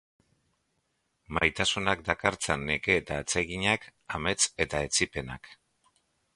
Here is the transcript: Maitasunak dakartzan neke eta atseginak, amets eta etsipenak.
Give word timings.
Maitasunak 1.37 2.01
dakartzan 2.07 2.65
neke 2.71 2.97
eta 3.03 3.21
atseginak, 3.25 3.87
amets 4.21 4.41
eta 4.67 4.85
etsipenak. 4.91 5.55